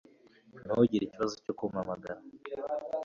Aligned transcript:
Ntugire 0.63 1.03
ikibazo 1.05 1.33
cyo 1.43 1.53
kumpamagara 1.57 2.21